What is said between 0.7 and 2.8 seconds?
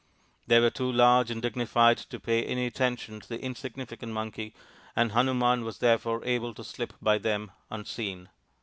too large and dignified to pay any